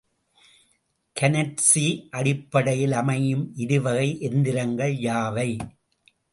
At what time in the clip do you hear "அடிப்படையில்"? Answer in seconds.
2.11-2.91